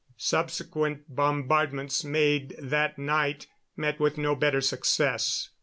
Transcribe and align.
Subsequent 0.17 1.03
bombardments 1.15 2.03
made 2.03 2.55
that 2.57 2.97
night 2.97 3.45
met 3.77 3.99
with 3.99 4.17
no 4.17 4.35
better 4.35 4.59
success. 4.59 5.49